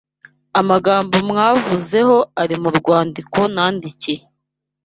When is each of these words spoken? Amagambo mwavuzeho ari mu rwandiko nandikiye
Amagambo 0.59 1.15
mwavuzeho 1.29 2.17
ari 2.41 2.55
mu 2.61 2.69
rwandiko 2.77 3.39
nandikiye 3.53 4.23